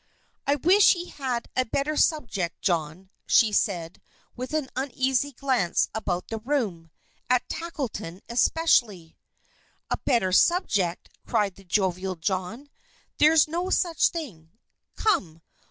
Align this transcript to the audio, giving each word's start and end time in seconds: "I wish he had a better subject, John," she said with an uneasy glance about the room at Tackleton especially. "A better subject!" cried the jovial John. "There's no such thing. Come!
"I 0.47 0.55
wish 0.55 0.93
he 0.93 1.09
had 1.09 1.47
a 1.55 1.63
better 1.65 1.95
subject, 1.95 2.59
John," 2.63 3.11
she 3.27 3.51
said 3.51 4.01
with 4.35 4.51
an 4.51 4.67
uneasy 4.75 5.31
glance 5.31 5.89
about 5.93 6.29
the 6.29 6.39
room 6.39 6.89
at 7.29 7.47
Tackleton 7.47 8.21
especially. 8.27 9.15
"A 9.91 9.97
better 9.97 10.31
subject!" 10.31 11.11
cried 11.27 11.53
the 11.53 11.63
jovial 11.63 12.15
John. 12.15 12.71
"There's 13.19 13.47
no 13.47 13.69
such 13.69 14.07
thing. 14.09 14.49
Come! 14.95 15.43